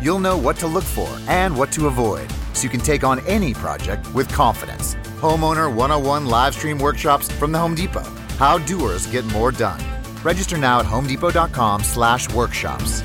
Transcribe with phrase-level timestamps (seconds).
[0.00, 3.18] You'll know what to look for and what to avoid so you can take on
[3.26, 4.94] any project with confidence.
[5.20, 8.04] Homeowner 101 live stream workshops from the Home Depot.
[8.38, 9.80] How doers get more done.
[10.22, 13.02] Register now at homedepot.com/workshops.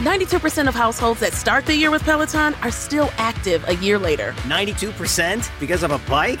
[0.00, 4.34] 92% of households that start the year with Peloton are still active a year later.
[4.46, 6.40] 92% because of a bike?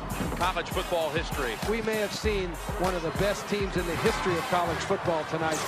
[0.41, 1.53] college football history.
[1.69, 5.23] We may have seen one of the best teams in the history of college football
[5.25, 5.59] tonight.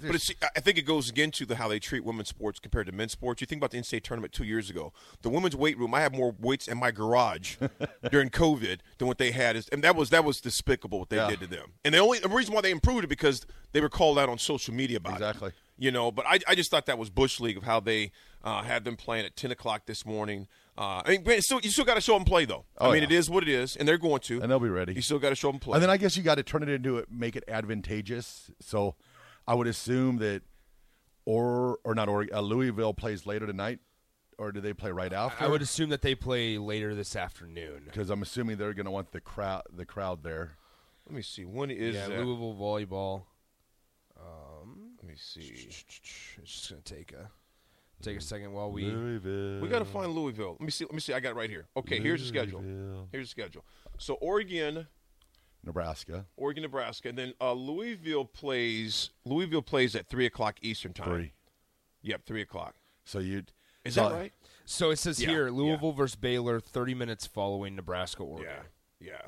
[0.00, 2.86] But it's, I think it goes again to the how they treat women's sports compared
[2.86, 3.40] to men's sports.
[3.40, 4.92] You think about the NCAA tournament two years ago.
[5.22, 7.56] The women's weight room, I have more weights in my garage
[8.12, 9.56] during COVID than what they had.
[9.56, 11.30] Is, and that was that was despicable what they Yeah.
[11.30, 11.72] did to them.
[11.84, 14.38] And the only the reason why they improved it because they were called out on
[14.38, 15.48] social media about Exactly.
[15.48, 15.54] it.
[15.80, 18.12] You know, but I, I just thought that was bush league of how they
[18.44, 20.46] uh, had them playing at ten o'clock this morning.
[20.78, 22.64] Uh, I mean, granted, still, you still got to show them play though.
[22.78, 23.08] Oh, I mean, yeah.
[23.08, 24.94] it is what it is, and they're going to, and they'll be ready.
[24.94, 25.74] You still got to show them play.
[25.74, 28.52] And then I guess you got to turn it into it, make it advantageous.
[28.60, 28.94] So
[29.44, 30.42] I would assume that,
[31.24, 33.80] or or not, or uh, Louisville plays later tonight,
[34.38, 35.44] or do they play right after?
[35.44, 37.82] I would assume that they play later this afternoon.
[37.84, 40.58] because I'm assuming they're going to want the crowd the crowd there.
[41.06, 41.44] Let me see.
[41.44, 42.24] When is yeah, that?
[42.24, 43.22] Louisville volleyball.
[44.16, 45.40] Um, Let me see.
[45.40, 45.82] It's
[46.44, 47.30] just gonna take a
[48.02, 48.84] take a second while we.
[48.84, 49.60] Louisville.
[49.60, 50.52] We got to find Louisville.
[50.52, 50.84] Let me see.
[50.84, 51.12] Let me see.
[51.12, 51.66] I got it right here.
[51.76, 52.60] Okay, here's the schedule.
[52.62, 53.08] Louisville.
[53.12, 53.64] Here's the schedule.
[53.98, 54.86] So Oregon,
[55.64, 56.26] Nebraska.
[56.36, 59.10] Oregon, Nebraska, and then uh, Louisville plays.
[59.24, 61.08] Louisville plays at three o'clock Eastern time.
[61.08, 61.32] Three.
[62.02, 62.74] Yep, three o'clock.
[63.04, 63.42] So you
[63.84, 64.32] Is so- that right?
[64.64, 65.52] So it says Yeah, here yeah.
[65.54, 68.52] Louisville versus Baylor, thirty minutes following Nebraska Oregon.
[69.00, 69.20] Yeah, yeah,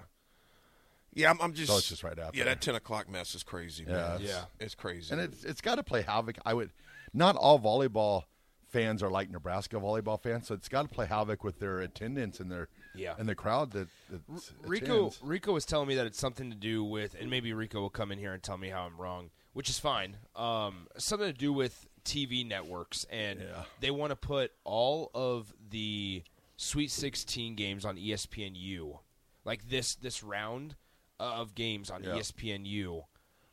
[1.15, 1.31] yeah.
[1.31, 1.71] I'm, I'm just.
[1.73, 2.37] So it's just right after.
[2.39, 3.85] Yeah, that ten o'clock mess is crazy.
[3.89, 4.15] Yeah, man.
[4.17, 4.45] it's- Yeah.
[4.65, 5.13] it's crazy.
[5.13, 6.37] and it's it's got to play havoc.
[6.45, 6.71] I would
[7.15, 8.25] not all volleyball
[8.71, 12.41] fans are like Nebraska volleyball fans, so it's got to play havoc with their attendance
[12.41, 13.15] and their Yeah.
[13.19, 14.21] and the crowd that, that
[14.63, 15.21] Rico attends.
[15.23, 18.13] Rico was telling me that it's something to do with, and maybe Rico will come
[18.13, 20.17] in here and tell me how I'm wrong, which is fine.
[20.37, 23.41] Um, something to do with TV networks, and
[23.81, 26.23] they want to put all of the
[26.57, 28.99] Sweet 16 games on ESPNU,
[29.45, 30.77] like this this round
[31.19, 32.11] of games on Yeah.
[32.17, 33.03] ESPNU,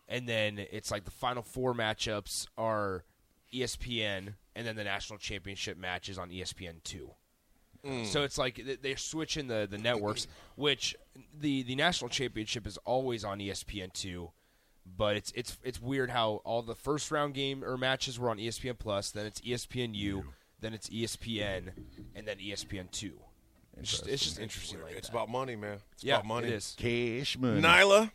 [0.09, 3.03] and then it's like the final four matchups are
[3.53, 7.11] ESPN, and then the national championship matches on ESPN two.
[7.85, 8.03] Hmm.
[8.05, 10.95] So it's like they're switching the, the networks, which
[11.39, 14.31] the the national championship is always on ESPN two,
[14.97, 18.37] but it's it's it's weird how all the first round game or matches were on
[18.37, 20.25] ESPN plus, then it's ESPN U,
[20.59, 21.69] then it's ESPN,
[22.15, 23.19] and then ESPN two.
[23.79, 25.15] It's just, it's just interesting like It's that.
[25.15, 25.77] about money, man.
[25.93, 26.47] It's Yeah, about money.
[26.47, 26.75] it is.
[26.79, 27.61] Cash money.
[27.61, 28.09] Nyla,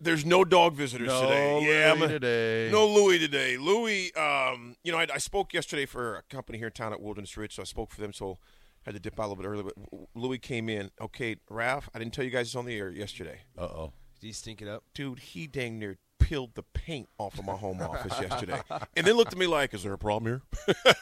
[0.00, 1.60] there's no dog visitors No today.
[1.62, 2.68] Yeah, Louis I'm- today.
[2.72, 3.56] No Louis today.
[3.56, 7.00] Louis, um, you know, I, I spoke yesterday for a company here in town at
[7.00, 8.38] Wilderness Ridge, so I spoke for them, so
[8.86, 9.62] I had to dip out a little bit early.
[9.62, 9.74] But
[10.14, 10.90] Louis came in.
[11.00, 13.40] Okay, Ralph, I didn't tell you guys this on the air yesterday.
[13.56, 13.92] Uh oh.
[14.20, 14.84] Did he stink it up?
[14.94, 18.60] Dude, he dang near peeled the paint off of my home office yesterday.
[18.96, 20.74] And then looked at me like, is there a problem here?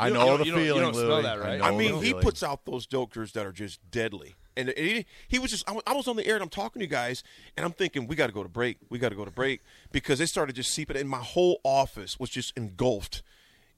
[0.00, 1.22] I You know don't- the you don't- you feeling, don't smell Louis.
[1.22, 1.58] that, right?
[1.60, 2.22] know I mean, he feeling.
[2.22, 4.34] puts out those jokers that are just deadly.
[4.56, 6.90] And he, he was just, I was on the air and I'm talking to you
[6.90, 7.22] guys,
[7.56, 8.78] and I'm thinking, we got to go to break.
[8.88, 9.60] We got to go to break
[9.92, 13.22] because they started just seeping, and my whole office was just engulfed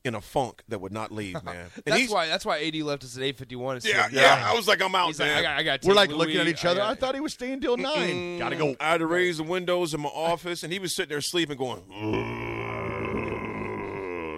[0.05, 1.67] in a funk that would not leave, man.
[1.75, 3.81] And That's he's- why that's why AD left us at eight fifty one.
[3.83, 5.31] Yeah, yeah, I was like, I'm out, He's like.
[5.31, 6.81] I got, I got We're like looking at each other.
[6.83, 8.39] I, thought he was staying till nine.
[8.39, 8.77] Gotta go.
[8.79, 11.57] I had to raise the windows in my office, and he was sitting there sleeping,
[11.57, 11.83] going,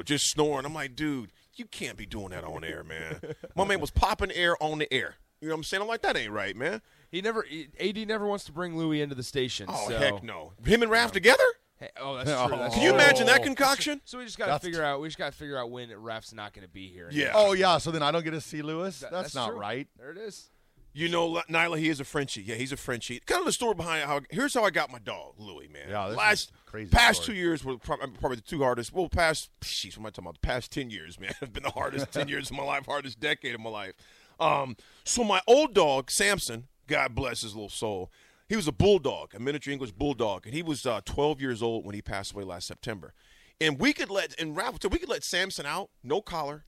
[0.04, 0.64] just snoring.
[0.64, 3.20] I'm like, dude, you can't be doing that on air, man.
[3.54, 5.16] My man was popping air on the air.
[5.40, 5.82] You know what I'm saying?
[5.82, 6.82] I'm like, that ain't right, man.
[7.10, 7.44] He never
[7.80, 9.66] AD never wants to bring Louis into the station.
[9.68, 9.96] Oh so.
[9.96, 10.52] heck no.
[10.64, 11.42] Him and Raff together?
[11.78, 12.56] Hey, oh, that's true.
[12.58, 12.98] That's Can you true.
[12.98, 14.00] imagine that concoction?
[14.04, 15.00] So we just got to That's- figure out.
[15.00, 17.08] We just got to figure out when Raff's not going to be here.
[17.12, 17.32] Yeah.
[17.34, 17.78] Oh yeah.
[17.78, 19.00] So then I don't get to see Lewis.
[19.00, 19.58] That- that's, not true.
[19.60, 19.86] right.
[19.96, 20.50] There it is.
[20.94, 22.42] You know, L- Nyla, he is a Frenchie.
[22.42, 23.20] Yeah, he's a Frenchie.
[23.26, 24.20] Kind of the story behind how.
[24.30, 25.68] Here's how I got my dog, Louis.
[25.68, 27.36] Man, Yeah, this is last crazy past story.
[27.36, 28.92] two years were prob- probably the two hardest.
[28.92, 30.34] Well, past jeez, what am I talking about?
[30.42, 33.20] The past ten years, man, have been the hardest ten years of my life, hardest
[33.20, 33.94] decade of my life.
[34.40, 38.10] Um, so my old dog, Samson, God bless his little soul.
[38.48, 41.84] He was a bulldog, a miniature English bulldog, and he was uh, 12 years old
[41.84, 43.12] when he passed away last September.
[43.60, 46.64] And we could let and Ralph, we could let Samson out, no collar.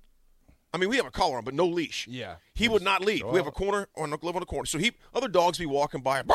[0.72, 2.06] I mean, we have a collar on, but no leash.
[2.06, 2.36] Yeah.
[2.54, 3.24] He would not leave.
[3.24, 4.66] We have a corner or on live on the corner.
[4.66, 6.30] So he other dogs be walking by, and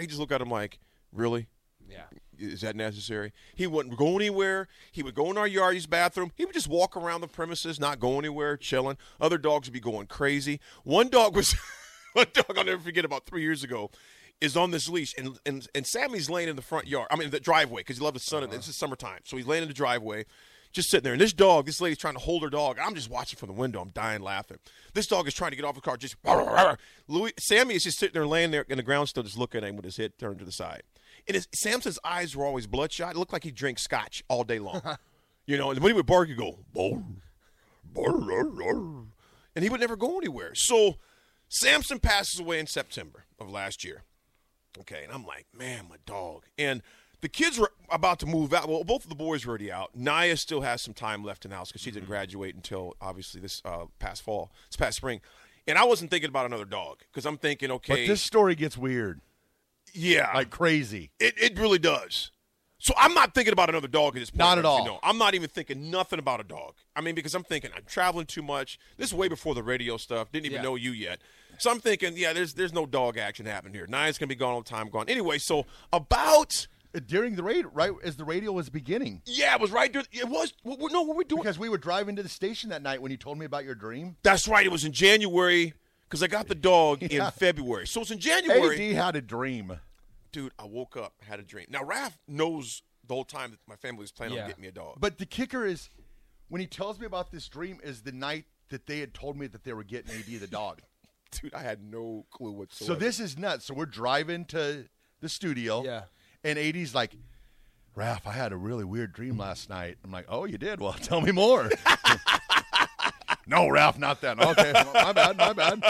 [0.00, 0.78] he just look at him like,
[1.12, 1.48] really?
[1.88, 2.04] Yeah.
[2.38, 3.32] Is that necessary?
[3.54, 4.68] He wouldn't go anywhere.
[4.92, 6.32] He would go in our yard, use bathroom.
[6.36, 8.96] He would just walk around the premises, not go anywhere, chilling.
[9.20, 10.60] Other dogs would be going crazy.
[10.84, 11.54] One dog was,
[12.12, 13.90] one dog I'll never forget about three years ago,
[14.40, 17.08] is on this leash, and and, and Sammy's laying in the front yard.
[17.10, 18.44] I mean, the driveway because he loved the sun.
[18.44, 18.54] Uh-huh.
[18.54, 20.26] It's summertime, so he's laying in the driveway,
[20.78, 21.12] just sitting there.
[21.12, 22.78] And this dog, this lady's trying to hold her dog.
[22.80, 23.80] I'm just watching from the window.
[23.80, 24.58] I'm dying laughing.
[24.94, 25.96] This dog is trying to get off the car.
[25.96, 26.16] Just
[27.08, 29.68] Louis, Sammy is just sitting there laying there in the ground, still just looking at
[29.68, 30.82] him with his head turned to the side.
[31.26, 33.14] And his, Samson's eyes were always bloodshot.
[33.14, 34.80] It looked like he drank scotch all day long.
[35.46, 37.02] you know, and when he would bark, he'd go, "Bark,
[37.92, 39.06] bark, bark, bark."
[39.58, 40.52] and he would never go anywhere.
[40.54, 40.98] So
[41.48, 44.04] Samson passes away in September of last year.
[44.78, 46.44] Okay, and I'm like, man, my dog.
[46.56, 46.80] And
[47.20, 48.68] the kids were about to move out.
[48.68, 49.90] Well, both of the boys were already out.
[49.94, 53.40] Naya still has some time left in the house because she didn't graduate until obviously
[53.40, 55.20] this uh, past fall, this past spring.
[55.66, 58.78] And I wasn't thinking about another dog because I'm thinking, okay, But this story gets
[58.78, 59.20] weird,
[59.92, 61.10] yeah, like crazy.
[61.18, 62.30] it, it really does.
[62.80, 64.38] So I'm not thinking about another dog at this point.
[64.38, 64.84] Not at all.
[64.86, 65.00] know.
[65.02, 66.74] I'm not even thinking nothing about a dog.
[66.94, 68.78] I mean, because I'm thinking I'm traveling too much.
[68.96, 70.30] This is way before the radio stuff.
[70.30, 70.62] Didn't even Yeah.
[70.62, 71.18] know you yet.
[71.58, 73.88] So I'm thinking, yeah, there's there's no dog action happening here.
[73.88, 75.06] Nine's gonna be gone all the time, gone.
[75.08, 76.68] Anyway, so about
[77.06, 80.06] During the radio, right as the radio was beginning, yeah, it was right during.
[80.10, 81.42] It was what, what- no, what were we doing?
[81.42, 83.74] because we were driving to the station that night when you told me about your
[83.74, 84.16] dream.
[84.22, 84.64] That's right.
[84.64, 85.74] It was in January
[86.08, 87.26] because I got the dog Yeah.
[87.26, 87.86] in February.
[87.86, 88.90] So it's in January.
[88.90, 89.78] AD had a dream.
[90.32, 91.66] Dude, I woke up, had a dream.
[91.68, 94.42] Now Raph knows the whole time that my family was planning Yeah.
[94.44, 94.96] on getting me a dog.
[94.98, 95.90] But the kicker is,
[96.48, 99.46] when he tells me about this dream, is the night that they had told me
[99.46, 100.80] that they were getting AD the dog.
[101.42, 102.94] dude, I had no clue whatsoever.
[102.94, 103.66] So this is nuts.
[103.66, 104.84] So we're driving to
[105.20, 105.82] the studio.
[105.84, 106.02] Yeah.
[106.48, 107.14] And AD's like,
[107.94, 109.98] Ralph, I had a really weird dream last night.
[110.02, 110.80] I'm like, oh, you did?
[110.80, 111.68] Well, tell me more.
[113.46, 114.38] no, Ralph, not that.
[114.40, 115.82] Okay, my bad, my bad.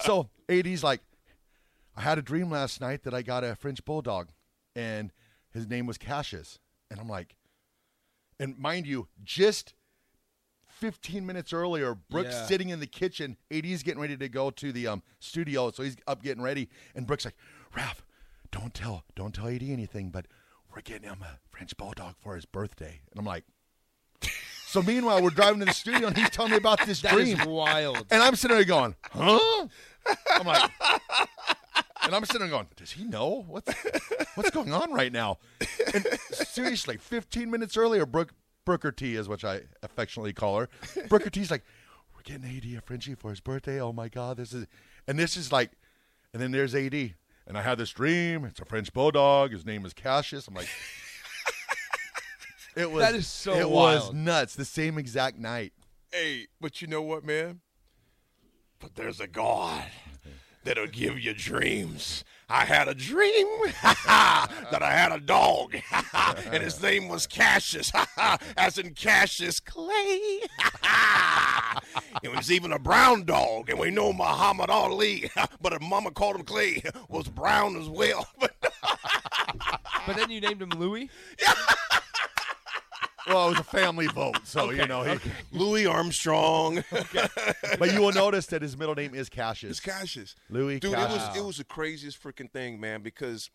[0.00, 1.00] So AD's like,
[1.96, 4.28] I had a dream last night that I got a French bulldog,
[4.74, 5.12] and
[5.50, 6.58] his name was Cassius.
[6.90, 7.36] And I'm like,
[8.38, 9.72] and mind you, just
[10.68, 12.46] 15 minutes earlier, Brooks Yeah.
[12.46, 13.38] sitting in the kitchen.
[13.50, 16.68] AD's getting ready to go to the um, studio, so he's up getting ready.
[16.94, 17.36] And Brooks like,
[17.74, 18.05] Ralph,
[18.52, 20.26] don't tell, don't tell AD anything, but
[20.74, 23.00] we're getting him a French bulldog for his birthday.
[23.10, 23.44] And I'm like,
[24.66, 27.38] So meanwhile, we're driving to the studio, and he's telling me about this That dream.
[27.46, 28.04] wild.
[28.10, 29.66] And I'm sitting there going, huh?
[30.32, 30.70] I'm like,
[32.02, 33.72] and I'm sitting there going, does he know what's
[34.34, 35.38] what's going on right now?
[35.94, 38.34] And seriously, 15 minutes earlier, Brooke
[38.64, 40.68] Brooker T is what I affectionately call her.
[41.08, 41.64] Brooker T's like,
[42.14, 43.80] we're getting AD a Frenchie for his birthday.
[43.80, 44.66] Oh my God, this is,
[45.06, 45.70] and this is like,
[46.32, 47.14] and then there's AD,
[47.46, 48.44] and I had this dream.
[48.44, 49.52] It's a French bulldog.
[49.52, 50.48] His name is Cassius.
[50.48, 50.68] I'm like.
[52.76, 54.54] It was That is so It was nuts.
[54.54, 55.72] The same exact night.
[56.12, 57.60] Hey, but you know what, man?
[58.78, 59.84] But there's a God
[60.62, 62.22] that'll give you dreams.
[62.48, 63.46] I had a dream
[63.82, 65.74] that I had a dog,
[66.52, 67.90] and his name was Cassius,
[68.56, 70.40] as in Cassius Clay.
[72.22, 76.36] It was even a brown dog, and we know Muhammad Ali, but if Mama called
[76.36, 78.28] him Clay, was brown as well.
[80.06, 81.10] But then you named him Louis.
[83.26, 85.02] Well, it was a family vote, so you know.
[85.02, 85.18] He,
[85.50, 86.84] Louis Armstrong.
[87.78, 89.72] but you will notice that his middle name is Cassius.
[89.72, 90.36] It's Cassius.
[90.48, 91.22] Louis Dude, Cassius.
[91.24, 93.02] it was it was the craziest freaking thing, man.
[93.02, 93.50] Because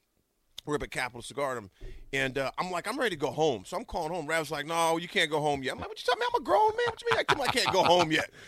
[0.65, 1.69] we're up at Capitol Cigardum,
[2.13, 3.63] and uh, I'm like, I'm ready to go home.
[3.65, 4.27] So I'm calling home.
[4.27, 5.73] Raff's like, No, you can't go home yet.
[5.73, 6.35] I'm like, What you talking about?
[6.37, 6.85] I'm a grown man.
[6.87, 7.19] What you mean?
[7.19, 8.29] I come- I can't go home yet.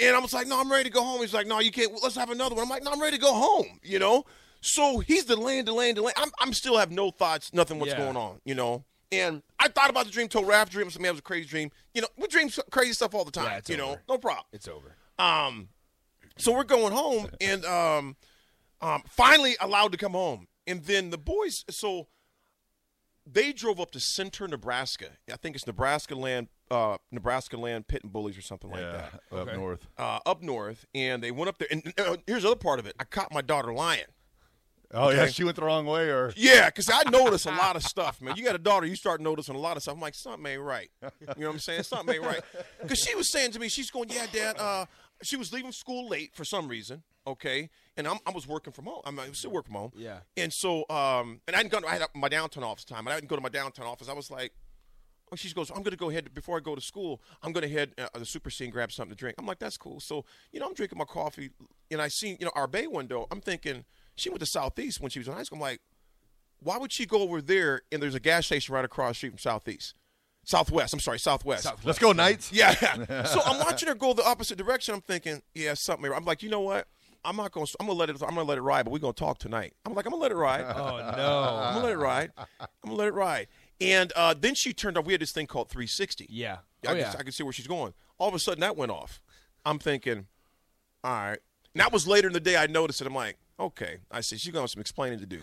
[0.00, 1.20] And I was like, No, I'm ready to go home.
[1.22, 1.90] He's like, No, you can't.
[2.02, 2.62] Let's have another one.
[2.62, 3.80] I'm like, No, I'm ready to go home.
[3.82, 4.24] You know.
[4.60, 6.14] So he's delaying, delaying, delaying.
[6.16, 7.98] I'm, I'm still have no thoughts, nothing what's Yeah.
[7.98, 8.40] going on.
[8.44, 8.84] You know.
[9.10, 10.86] And I thought about the dream, told Raff dream.
[10.86, 11.70] I said, Man, it was a crazy dream.
[11.94, 13.46] You know, we dream crazy stuff all the time.
[13.46, 14.44] Yeah, you know, no problem.
[14.52, 14.94] It's over.
[15.18, 15.68] Um,
[16.36, 18.16] so we're going home, and um,
[18.80, 21.64] um, finally allowed to come home, and then the boys.
[21.70, 22.08] So
[23.26, 25.06] they drove up to Center, Nebraska.
[25.32, 29.20] I think it's Nebraska land, uh, Nebraska land pit and bullies or something like that.
[29.32, 29.86] up north.
[29.98, 31.68] Uh, up north, and they went up there.
[31.70, 34.04] And uh, here's the other part of it: I caught my daughter lying.
[34.94, 37.82] Oh yeah, she went the wrong way, or Yeah, because I notice a lot of
[37.82, 38.36] stuff, man.
[38.36, 39.94] You got a daughter, you start noticing a lot of stuff.
[39.94, 40.90] I'm like, something ain't right.
[41.02, 41.10] You
[41.42, 41.82] know what I'm saying?
[41.82, 42.40] Something ain't right.
[42.80, 44.56] Because she was saying to me, she's going, yeah, Dad.
[44.58, 44.86] Uh,
[45.22, 47.02] she was leaving school late for some reason.
[47.26, 49.02] Okay, and I'm, I was working from home.
[49.04, 49.92] I'm, I still working from home.
[49.94, 50.20] Yeah.
[50.36, 51.80] And so, um, and I didn't go.
[51.80, 54.08] To, I had my downtown office time, and I didn't go to my downtown office.
[54.08, 54.52] I was like.
[55.30, 57.68] Oh, she goes, I'm going to go ahead, before I go to school, I'm going
[57.68, 59.36] to head uh, the Super and grab something to drink.
[59.38, 60.00] I'm like, that's cool.
[60.00, 61.50] So, you know, I'm drinking my coffee,
[61.90, 63.26] and I see, you know, our bay window.
[63.30, 63.84] I'm thinking,
[64.16, 65.56] she went to Southeast when she was in high school.
[65.56, 65.80] I'm like,
[66.60, 69.28] why would she go over there and there's a gas station right across the street
[69.32, 69.94] from Southeast?
[70.48, 71.66] Southwest, I'm sorry, Southwest.
[71.84, 72.50] let's go Knights.
[72.50, 72.72] Yeah.
[73.24, 74.94] so I'm watching her go the opposite direction.
[74.94, 76.10] I'm thinking, yeah, something.
[76.10, 76.88] I'm like, you know what?
[77.22, 77.66] I'm not going.
[77.66, 78.16] to I'm gonna let it.
[78.22, 78.84] I'm gonna let it ride.
[78.86, 79.74] But we're gonna talk tonight.
[79.84, 80.64] I'm like, I'm gonna let it ride.
[80.74, 81.60] Oh no.
[81.62, 82.30] I'm gonna let it ride.
[82.38, 83.48] I'm gonna let it ride.
[83.78, 85.04] And uh, then she turned off.
[85.04, 86.28] We had this thing called 360.
[86.30, 86.52] Yeah.
[86.52, 87.14] I, Oh could, yeah.
[87.18, 87.92] I could see where she's going.
[88.16, 89.20] All of a sudden, that went off.
[89.66, 90.28] I'm thinking,
[91.04, 91.38] all right.
[91.74, 92.56] And that was later in the day.
[92.56, 93.06] I noticed it.
[93.06, 93.98] I'm like, okay.
[94.10, 95.40] I said she's got some explaining to do.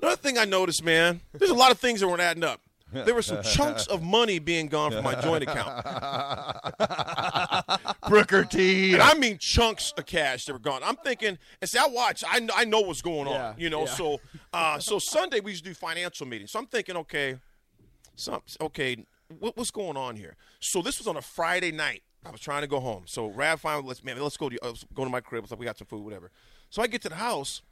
[0.00, 2.62] Another thing I noticed, man, there's a lot of things that weren't adding up.
[2.92, 5.84] There were some chunks of money being gone from my joint account.
[8.08, 8.94] Brooker T.
[8.94, 10.82] And I mean chunks of cash that were gone.
[10.82, 13.70] I'm thinking, and see, I watch, I know, I know what's going on, Yeah, you
[13.70, 13.80] know.
[13.84, 13.94] yeah.
[13.94, 14.20] So,
[14.52, 16.50] uh, so Sunday we used to do financial meetings.
[16.52, 17.38] So I'm thinking, okay,
[18.16, 19.04] some, okay,
[19.38, 20.36] what, what's going on here?
[20.60, 22.02] So this was on a Friday night.
[22.24, 23.04] I was trying to go home.
[23.06, 25.46] So Raff finally, let's man, let's go to uh, go to my crib.
[25.48, 26.30] Like we got some food, whatever.
[26.68, 27.62] So I get to the house.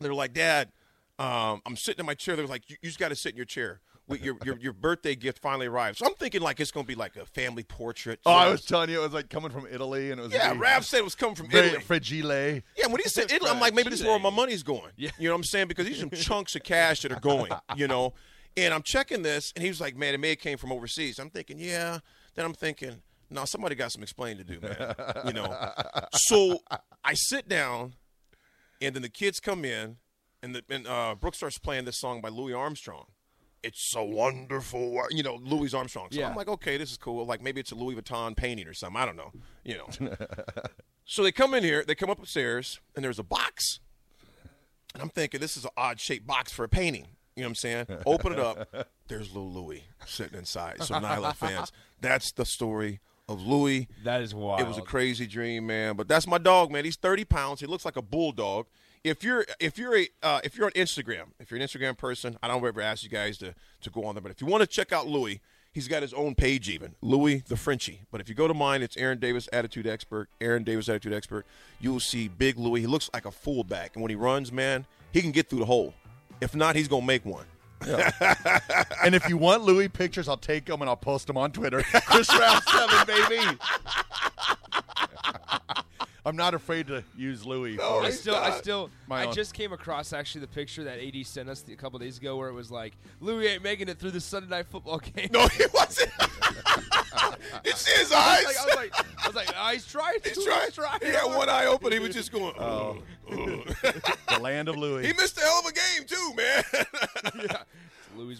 [0.00, 0.72] They're like, Dad,
[1.18, 2.34] um, I'm sitting in my chair.
[2.36, 3.80] They're like, you, you just got to sit in your chair.
[4.10, 5.98] Your, your your birthday gift finally arrived.
[5.98, 8.20] So I'm thinking like it's gonna be like a family portrait.
[8.24, 10.48] Oh, I was telling you, it was like coming from Italy, and it was yeah,
[10.48, 11.82] very- Raff said it was coming from very Italy.
[11.82, 12.62] fragile.
[12.76, 14.92] Yeah, when he said Italy, I'm like, maybe this is where my money's going.
[14.96, 15.10] Yeah.
[15.18, 15.68] You know what I'm saying?
[15.68, 18.14] Because these are some chunks of cash that are going, you know.
[18.56, 21.18] And I'm checking this, and he was like, man, it may have came from overseas.
[21.18, 21.98] I'm thinking, yeah.
[22.34, 24.94] Then I'm thinking, no, somebody got some explaining to do, man.
[25.26, 25.54] you know.
[26.12, 26.58] So
[27.04, 27.94] I sit down,
[28.80, 29.98] and then the kids come in,
[30.42, 33.06] and, the, and uh, Brooke starts playing this song by Louis Armstrong.
[33.62, 36.08] It's so wonderful, you know, Louis Armstrong.
[36.12, 36.28] So Yeah.
[36.30, 37.26] I'm like, okay, this is cool.
[37.26, 39.00] Like maybe it's a Louis Vuitton painting or something.
[39.00, 39.32] I don't know,
[39.64, 40.14] you know.
[41.10, 43.80] So they come in here, they come up upstairs, and there's a box.
[44.92, 47.06] And I'm thinking, this is an odd shaped box for a painting.
[47.34, 47.86] You know what I'm saying?
[48.04, 48.68] Open it up.
[49.08, 50.82] There's little Louis sitting inside.
[50.82, 53.88] So Nyla fans, that's the story of Louis.
[54.04, 54.60] That is wild.
[54.60, 55.96] It was a crazy dream, man.
[55.96, 56.84] But that's my dog, man.
[56.84, 57.60] He's 30 pounds.
[57.60, 58.66] He looks like a bulldog.
[59.04, 62.38] If you're if you're a uh, if you're on Instagram, if you're an Instagram person,
[62.42, 64.22] I don't ever ask you guys to to go on there.
[64.22, 65.40] But if you want to check out Louis,
[65.72, 68.02] he's got his own page even, Louis the Frenchie.
[68.10, 70.28] But if you go to mine, it's Aaron Davis Attitude Expert.
[70.40, 71.46] Aaron Davis Attitude Expert.
[71.80, 72.80] You will see Big Louis.
[72.80, 75.66] He looks like a fullback, and when he runs, man, he can get through the
[75.66, 75.94] hole.
[76.40, 77.46] If not, he's gonna make one.
[79.04, 81.82] and if you want Louis pictures, I'll take them and I'll post them on Twitter.
[82.06, 83.58] Chris Raff seven, baby.
[86.28, 87.76] I'm not afraid to use Louis.
[87.78, 89.32] for I still, I still, my I own.
[89.32, 92.48] just came across actually the picture that AD sent us a couple days ago, where
[92.48, 95.30] it was like Louis ain't making it through the Sunday night football game.
[95.32, 96.10] No, he wasn't.
[97.64, 98.44] It's his I eyes.
[98.44, 98.94] was like, I was like,
[99.24, 100.18] I was like, oh, he's trying.
[100.24, 101.00] He's trying.
[101.00, 101.92] He had one eye open.
[101.92, 102.54] He was just going.
[102.58, 102.98] Oh.
[103.30, 103.94] "Ugh, ugh."
[104.28, 105.06] the land of Louis.
[105.06, 106.64] he missed a hell of a game too, man.
[107.50, 107.62] yeah.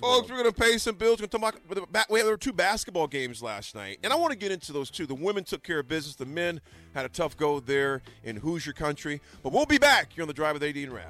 [0.03, 1.21] Louis Folks, we're going to pay some bills.
[1.21, 1.93] We're going to talk about.
[1.93, 4.53] ba- We had there were two basketball games last night, and I want to get
[4.53, 5.07] into those two.
[5.07, 6.15] The women took care of business.
[6.17, 6.61] The men
[6.95, 9.21] had a tough go there in Hoosier country.
[9.43, 11.07] But we'll be back here on the drive with AD and Raff.